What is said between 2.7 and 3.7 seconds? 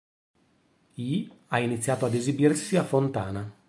a Fontana.